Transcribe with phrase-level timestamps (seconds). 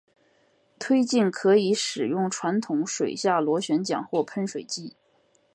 [0.79, 4.95] 推进可以使用传统水下螺旋桨或喷水机。